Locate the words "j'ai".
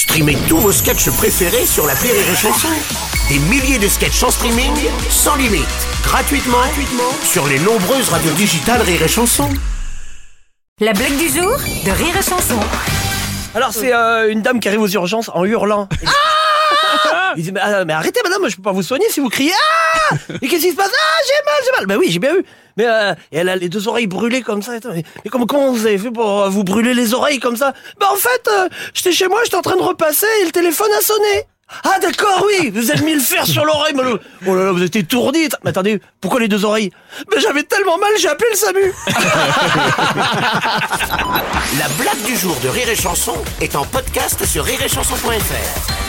21.26-21.44, 21.64-21.72, 22.10-22.18, 38.18-38.26